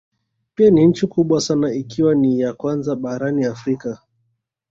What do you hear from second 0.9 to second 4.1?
kubwa sana ikiwa ni ya kwanza barani Afrika